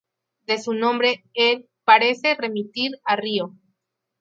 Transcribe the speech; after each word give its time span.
De 0.47 0.57
su 0.57 0.73
nombre, 0.73 1.23
Er- 1.35 1.67
parece 1.83 2.33
remitir 2.35 2.93
a 3.05 3.17
"río". 3.17 3.53